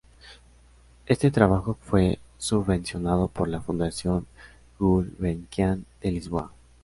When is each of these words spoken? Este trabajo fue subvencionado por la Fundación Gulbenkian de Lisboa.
Este 1.05 1.29
trabajo 1.29 1.77
fue 1.79 2.17
subvencionado 2.39 3.27
por 3.27 3.47
la 3.47 3.61
Fundación 3.61 4.25
Gulbenkian 4.79 5.85
de 6.01 6.11
Lisboa. 6.11 6.51